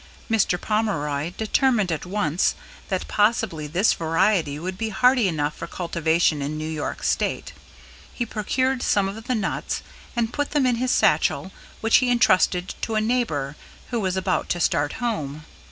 Mr. 0.31 0.59
Pomeroy 0.59 1.31
determined 1.37 1.91
at 1.91 2.07
once 2.07 2.55
that 2.89 3.07
possibly 3.07 3.67
this 3.67 3.93
variety 3.93 4.57
would 4.57 4.75
be 4.75 4.89
hardy 4.89 5.27
enough 5.27 5.55
for 5.55 5.67
cultivation 5.67 6.41
in 6.41 6.57
New 6.57 6.67
York 6.67 7.03
State. 7.03 7.53
He 8.11 8.25
procured 8.25 8.81
some 8.81 9.07
of 9.07 9.23
the 9.25 9.35
nuts 9.35 9.83
and 10.15 10.33
put 10.33 10.53
them 10.57 10.65
in 10.65 10.77
his 10.77 10.89
satchel 10.89 11.51
which 11.81 11.97
he 11.97 12.09
entrusted 12.09 12.73
to 12.81 12.95
a 12.95 12.99
neighbor 12.99 13.55
who 13.91 13.99
was 13.99 14.17
about 14.17 14.49
to 14.49 14.59
start 14.59 14.93
home. 14.93 15.43